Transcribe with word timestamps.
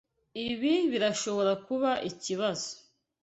Ibi 0.47 0.73
birashobora 0.91 1.53
kuba 1.65 1.91
ikibazo. 2.09 2.69